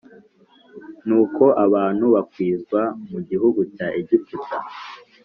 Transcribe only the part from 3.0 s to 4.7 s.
mu gihugu cya Egiputa